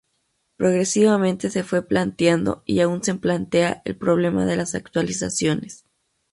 Progresivamente 0.55 1.51
se 1.51 1.63
fue 1.63 1.83
planteando, 1.87 2.63
y 2.65 2.79
aún 2.79 3.03
se 3.03 3.13
plantea, 3.13 3.83
el 3.85 3.95
problema 3.97 4.47
de 4.47 4.55
las 4.57 4.73
actualizaciones. 4.73 5.85